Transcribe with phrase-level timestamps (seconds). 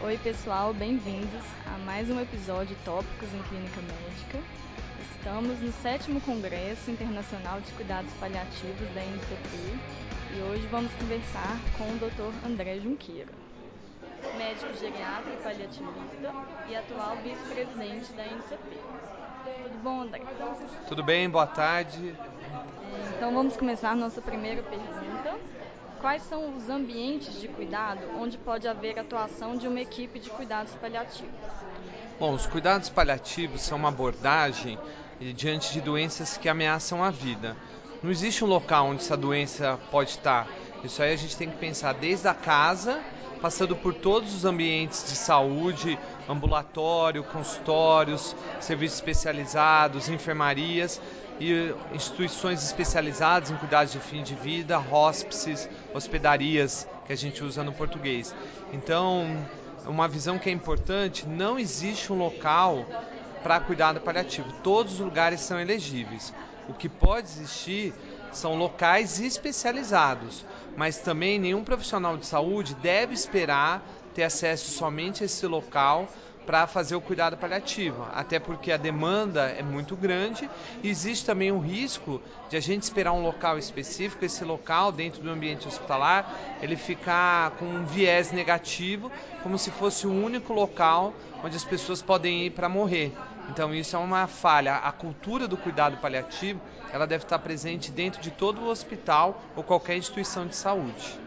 [0.00, 4.38] Oi, pessoal, bem-vindos a mais um episódio Tópicos em Clínica Médica.
[5.16, 9.56] Estamos no sétimo Congresso Internacional de Cuidados Paliativos da NCP
[10.36, 12.46] e hoje vamos conversar com o Dr.
[12.46, 13.32] André Junqueira,
[14.36, 16.32] médico geriatra e paliativista
[16.68, 18.76] e atual vice-presidente da NCP.
[19.64, 20.22] Tudo bom, André?
[20.86, 22.14] Tudo bem, boa tarde.
[23.16, 25.36] Então vamos começar nossa primeira pergunta.
[26.00, 30.72] Quais são os ambientes de cuidado onde pode haver atuação de uma equipe de cuidados
[30.76, 31.34] paliativos?
[32.20, 34.78] Bom, os cuidados paliativos são uma abordagem
[35.34, 37.56] diante de doenças que ameaçam a vida.
[38.02, 40.46] Não existe um local onde essa doença pode estar.
[40.84, 43.00] Isso aí a gente tem que pensar desde a casa,
[43.42, 51.00] passando por todos os ambientes de saúde, ambulatório, consultórios, serviços especializados, enfermarias
[51.40, 57.62] e instituições especializadas em cuidados de fim de vida, hóspices, hospedarias, que a gente usa
[57.62, 58.34] no português.
[58.72, 59.46] Então,
[59.86, 62.84] uma visão que é importante, não existe um local
[63.42, 64.52] para cuidado paliativo.
[64.62, 66.32] Todos os lugares são elegíveis.
[66.68, 67.94] O que pode existir
[68.32, 70.44] são locais especializados,
[70.78, 73.82] mas também nenhum profissional de saúde deve esperar
[74.14, 76.08] ter acesso somente a esse local
[76.46, 80.48] para fazer o cuidado paliativo, até porque a demanda é muito grande
[80.82, 85.20] e existe também um risco de a gente esperar um local específico, esse local dentro
[85.20, 89.10] do ambiente hospitalar, ele ficar com um viés negativo,
[89.42, 91.12] como se fosse o único local
[91.42, 93.12] onde as pessoas podem ir para morrer.
[93.48, 94.76] Então isso é uma falha.
[94.76, 96.60] A cultura do cuidado paliativo,
[96.92, 101.18] ela deve estar presente dentro de todo o hospital ou qualquer instituição de saúde.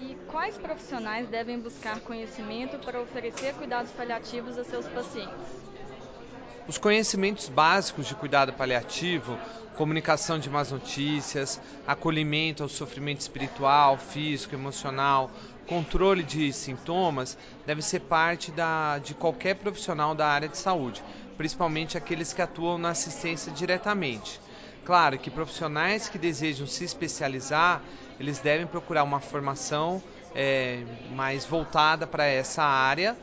[0.00, 5.60] E quais profissionais devem buscar conhecimento para oferecer cuidados paliativos a seus pacientes?
[6.66, 9.36] Os conhecimentos básicos de cuidado paliativo,
[9.76, 15.30] comunicação de más notícias, acolhimento ao sofrimento espiritual, físico, emocional,
[15.70, 21.00] controle de sintomas, deve ser parte da, de qualquer profissional da área de saúde,
[21.38, 24.40] principalmente aqueles que atuam na assistência diretamente.
[24.84, 27.84] Claro que profissionais que desejam se especializar,
[28.18, 30.02] eles devem procurar uma formação
[30.34, 30.82] é,
[31.14, 33.16] mais voltada para essa área,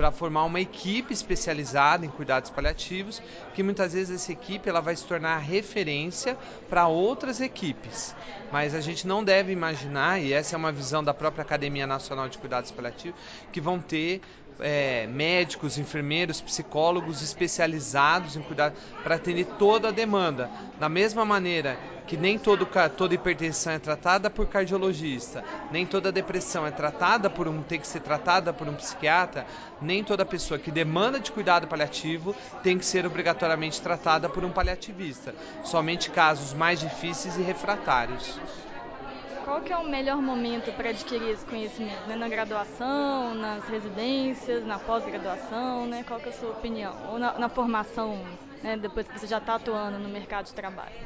[0.00, 3.20] para formar uma equipe especializada em cuidados paliativos,
[3.52, 6.38] que muitas vezes essa equipe ela vai se tornar referência
[6.70, 8.16] para outras equipes.
[8.50, 12.30] Mas a gente não deve imaginar, e essa é uma visão da própria Academia Nacional
[12.30, 13.20] de Cuidados Paliativos,
[13.52, 14.22] que vão ter
[14.58, 18.72] é, médicos, enfermeiros, psicólogos especializados em cuidar
[19.02, 20.50] para atender toda a demanda.
[20.78, 21.78] Da mesma maneira
[22.10, 22.66] que nem todo,
[22.96, 27.86] toda hipertensão é tratada por cardiologista, nem toda depressão é tratada por um tem que
[27.86, 29.46] ser tratada por um psiquiatra,
[29.80, 32.34] nem toda pessoa que demanda de cuidado paliativo
[32.64, 35.32] tem que ser obrigatoriamente tratada por um paliativista.
[35.62, 38.40] Somente casos mais difíceis e refratários.
[39.44, 42.08] Qual que é o melhor momento para adquirir esse conhecimento?
[42.08, 42.16] Né?
[42.16, 46.04] Na graduação, nas residências, na pós-graduação, né?
[46.08, 46.92] Qual que é a sua opinião?
[47.12, 48.20] Ou na, na formação,
[48.64, 48.76] né?
[48.76, 50.96] depois que você já está atuando no mercado de trabalho?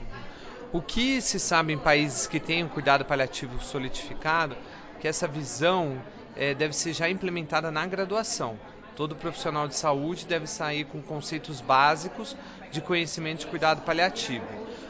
[0.75, 4.57] O que se sabe em países que têm um cuidado paliativo solidificado,
[4.99, 6.03] que essa visão
[6.35, 8.59] é, deve ser já implementada na graduação.
[8.97, 12.37] Todo profissional de saúde deve sair com conceitos básicos
[12.73, 14.45] de conhecimento de cuidado paliativo.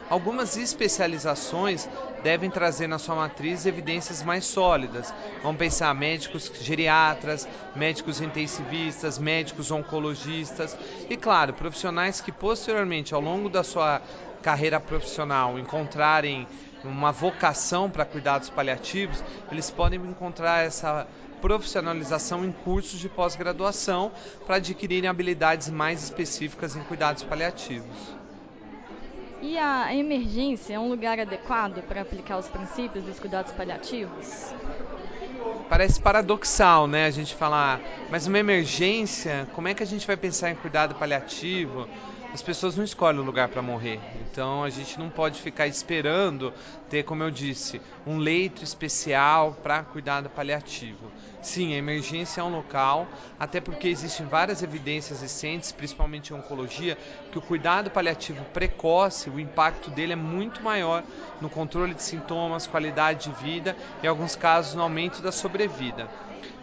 [0.09, 1.87] Algumas especializações
[2.23, 5.13] devem trazer na sua matriz evidências mais sólidas.
[5.43, 10.75] Vamos pensar médicos geriatras, médicos intensivistas, médicos oncologistas
[11.09, 14.01] e, claro, profissionais que posteriormente, ao longo da sua
[14.45, 16.47] carreira profissional, encontrarem
[16.83, 21.07] uma vocação para cuidados paliativos, eles podem encontrar essa
[21.41, 24.11] profissionalização em cursos de pós-graduação
[24.45, 28.15] para adquirirem habilidades mais específicas em cuidados paliativos.
[29.41, 34.53] E a emergência é um lugar adequado para aplicar os princípios dos cuidados paliativos?
[35.67, 37.07] Parece paradoxal, né?
[37.07, 37.81] A gente falar,
[38.11, 41.87] mas uma emergência, como é que a gente vai pensar em cuidado paliativo?
[42.35, 43.97] As pessoas não escolhem o lugar para morrer.
[44.29, 46.53] Então a gente não pode ficar esperando
[46.89, 51.09] ter, como eu disse, um leito especial para cuidado paliativo.
[51.41, 53.07] Sim, a emergência é um local,
[53.39, 56.97] até porque existem várias evidências recentes, principalmente em oncologia,
[57.31, 61.05] que o cuidado paliativo precoce, o impacto dele é muito maior
[61.39, 66.09] no controle de sintomas, qualidade de vida e, em alguns casos, no aumento da sobrevida.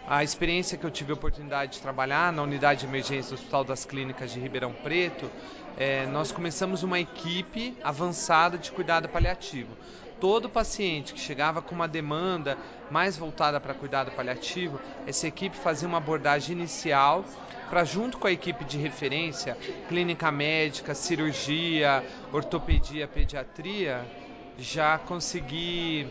[0.05, 3.63] A experiência que eu tive a oportunidade de trabalhar na unidade de emergência do Hospital
[3.63, 5.31] das Clínicas de Ribeirão Preto,
[5.77, 9.75] é, nós começamos uma equipe avançada de cuidado paliativo.
[10.19, 12.57] Todo paciente que chegava com uma demanda
[12.89, 17.25] mais voltada para cuidado paliativo, essa equipe fazia uma abordagem inicial
[17.69, 19.57] para, junto com a equipe de referência,
[19.89, 24.05] clínica médica, cirurgia, ortopedia, pediatria,
[24.57, 26.07] já conseguir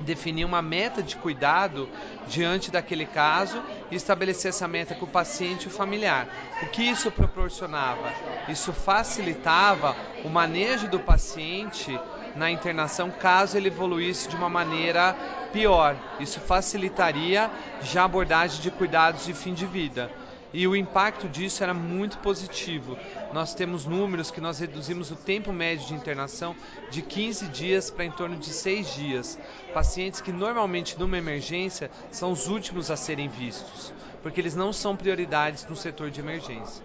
[0.00, 1.88] definir uma meta de cuidado
[2.26, 6.26] diante daquele caso e estabelecer essa meta com o paciente e o familiar.
[6.62, 8.12] O que isso proporcionava?
[8.48, 11.98] Isso facilitava o manejo do paciente
[12.36, 15.16] na internação caso ele evoluísse de uma maneira
[15.52, 15.96] pior.
[16.20, 17.50] Isso facilitaria
[17.82, 20.10] já a abordagem de cuidados de fim de vida
[20.52, 22.98] e o impacto disso era muito positivo.
[23.32, 26.56] Nós temos números que nós reduzimos o tempo médio de internação
[26.90, 29.38] de 15 dias para em torno de 6 dias.
[29.72, 33.92] Pacientes que normalmente numa emergência são os últimos a serem vistos,
[34.22, 36.84] porque eles não são prioridades no setor de emergência.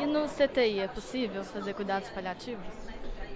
[0.00, 2.64] E no CTI é possível fazer cuidados paliativos?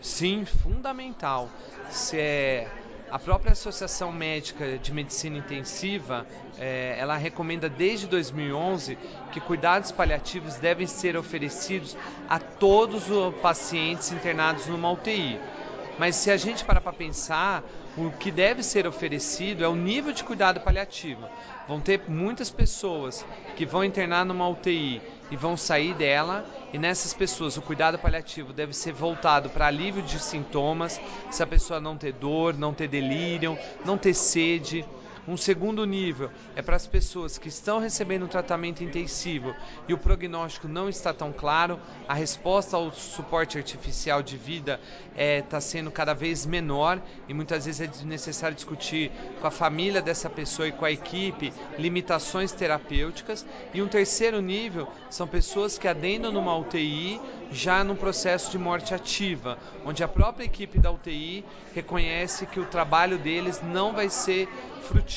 [0.00, 1.48] Sim, fundamental.
[1.90, 2.68] Se é
[3.12, 6.26] a própria Associação Médica de Medicina Intensiva,
[6.58, 8.96] é, ela recomenda desde 2011
[9.30, 11.94] que cuidados paliativos devem ser oferecidos
[12.26, 15.38] a todos os pacientes internados numa UTI.
[16.02, 17.62] Mas se a gente parar para pensar,
[17.96, 21.24] o que deve ser oferecido é o nível de cuidado paliativo.
[21.68, 25.00] Vão ter muitas pessoas que vão internar numa UTI
[25.30, 30.02] e vão sair dela, e nessas pessoas o cuidado paliativo deve ser voltado para alívio
[30.02, 31.00] de sintomas,
[31.30, 34.84] se a pessoa não ter dor, não ter delírio, não ter sede
[35.26, 39.54] um segundo nível é para as pessoas que estão recebendo tratamento intensivo
[39.86, 41.78] e o prognóstico não está tão claro,
[42.08, 44.80] a resposta ao suporte artificial de vida
[45.10, 49.50] está é, tá sendo cada vez menor e muitas vezes é necessário discutir com a
[49.50, 53.46] família dessa pessoa e com a equipe limitações terapêuticas.
[53.72, 57.20] E um terceiro nível são pessoas que adendam numa UTI
[57.50, 62.64] já no processo de morte ativa, onde a própria equipe da UTI reconhece que o
[62.64, 64.48] trabalho deles não vai ser
[64.88, 65.11] frutífero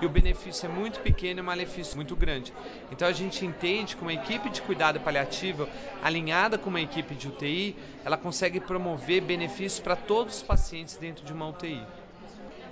[0.00, 2.52] e o benefício é muito pequeno e o malefício muito grande.
[2.90, 5.68] Então a gente entende que uma equipe de cuidado paliativo
[6.02, 11.24] alinhada com uma equipe de UTI, ela consegue promover benefícios para todos os pacientes dentro
[11.24, 11.82] de uma UTI.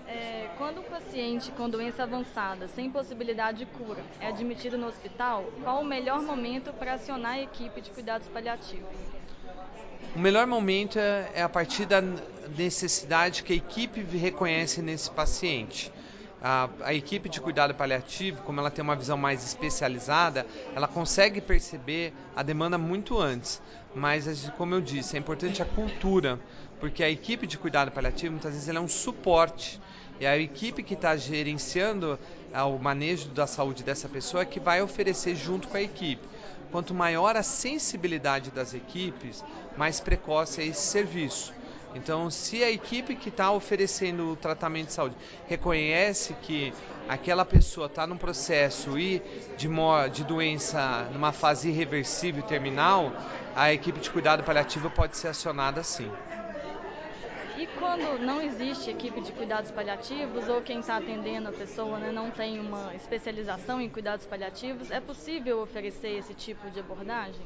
[0.06, 5.44] É, quando o paciente com doença avançada, sem possibilidade de cura, é admitido no hospital,
[5.62, 8.88] qual o melhor momento para acionar a equipe de cuidados paliativos?
[10.16, 12.02] O melhor momento é, é a partir da
[12.56, 15.92] necessidade que a equipe reconhece nesse paciente.
[16.40, 21.40] A, a, equipe de cuidado paliativo, como ela tem uma visão mais especializada, ela consegue
[21.40, 23.60] perceber a demanda muito antes.
[23.94, 26.38] Mas, como eu disse, é importante a cultura,
[26.78, 29.80] porque a equipe de cuidado paliativo muitas vezes é um suporte
[30.20, 32.18] e a equipe que está gerenciando
[32.52, 36.26] o manejo da saúde dessa pessoa é que vai oferecer junto com a equipe.
[36.72, 39.44] Quanto maior a sensibilidade das equipes,
[39.76, 41.52] mais precoce é esse serviço.
[41.94, 46.72] Então, se a equipe que está oferecendo o tratamento de saúde reconhece que
[47.08, 49.22] aquela pessoa está num processo e
[49.56, 49.68] de,
[50.12, 53.12] de doença numa fase irreversível e terminal,
[53.56, 56.10] a equipe de cuidado paliativo pode ser acionada sim.
[57.56, 62.12] E quando não existe equipe de cuidados paliativos ou quem está atendendo a pessoa né,
[62.12, 67.44] não tem uma especialização em cuidados paliativos, é possível oferecer esse tipo de abordagem?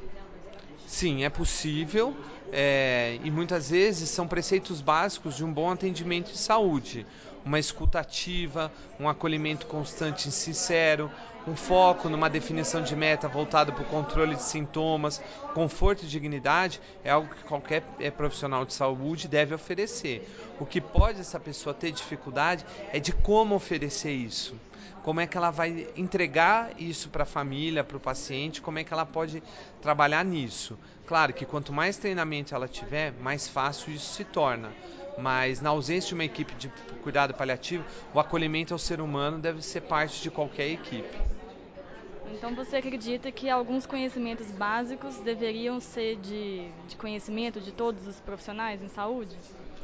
[0.85, 2.15] Sim, é possível
[2.55, 7.05] é, e muitas vezes são preceitos básicos de um bom atendimento de saúde.
[7.43, 11.11] Uma escutativa, um acolhimento constante e sincero,
[11.47, 15.21] um foco numa definição de meta voltada para o controle de sintomas,
[15.53, 20.25] conforto e dignidade é algo que qualquer é, profissional de saúde deve oferecer.
[20.59, 24.55] O que pode essa pessoa ter dificuldade é de como oferecer isso.
[25.03, 28.85] Como é que ela vai entregar isso para a família, para o paciente, como é
[28.85, 29.43] que ela pode
[29.81, 30.79] trabalhar nisso.
[31.05, 34.71] Claro que quanto mais treinamento ela tiver, mais fácil isso se torna
[35.17, 36.69] mas na ausência de uma equipe de
[37.01, 41.17] cuidado paliativo, o acolhimento ao ser humano deve ser parte de qualquer equipe.
[42.31, 48.19] Então você acredita que alguns conhecimentos básicos deveriam ser de, de conhecimento de todos os
[48.19, 49.35] profissionais em saúde?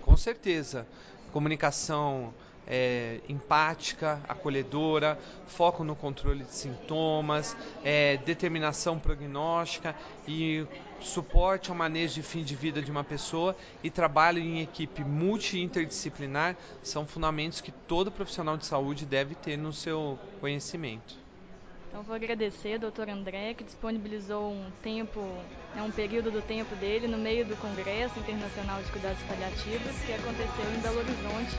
[0.01, 0.87] Com certeza.
[1.31, 2.33] Comunicação
[2.69, 9.95] é, empática, acolhedora, foco no controle de sintomas, é, determinação prognóstica
[10.27, 10.65] e
[11.01, 16.55] suporte ao manejo de fim de vida de uma pessoa e trabalho em equipe multi-interdisciplinar
[16.83, 21.28] são fundamentos que todo profissional de saúde deve ter no seu conhecimento.
[21.89, 25.21] Então vou agradecer ao doutor André que disponibilizou um tempo,
[25.75, 30.13] né, um período do tempo dele no meio do Congresso Internacional de Cuidados Paliativos que
[30.13, 31.57] aconteceu em Belo Horizonte.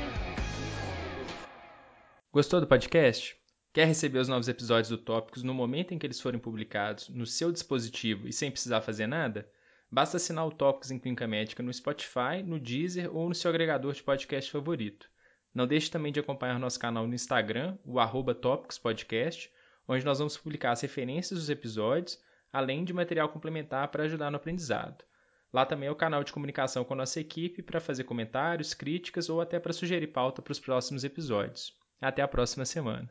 [2.33, 3.37] Gostou do podcast?
[3.73, 7.27] Quer receber os novos episódios do Tópicos no momento em que eles forem publicados, no
[7.27, 9.51] seu dispositivo e sem precisar fazer nada?
[9.91, 13.93] Basta assinar o Tópicos em Clínica Médica no Spotify, no Deezer ou no seu agregador
[13.93, 15.11] de podcast favorito.
[15.53, 19.51] Não deixe também de acompanhar nosso canal no Instagram, o arroba Tópicos Podcast,
[19.91, 22.17] onde nós vamos publicar as referências dos episódios,
[22.53, 25.05] além de material complementar para ajudar no aprendizado.
[25.53, 29.29] Lá também é o canal de comunicação com a nossa equipe para fazer comentários, críticas
[29.29, 31.77] ou até para sugerir pauta para os próximos episódios.
[32.01, 33.11] Até a próxima semana.